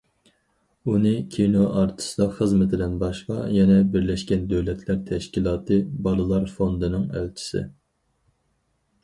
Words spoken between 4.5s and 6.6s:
دۆلەتلەر تەشكىلاتى بالىلار